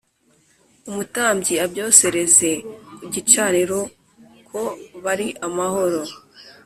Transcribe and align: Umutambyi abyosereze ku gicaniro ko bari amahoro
Umutambyi 0.89 1.53
abyosereze 1.65 2.51
ku 2.97 3.03
gicaniro 3.13 3.79
ko 4.49 4.61
bari 5.03 5.27
amahoro 5.47 6.01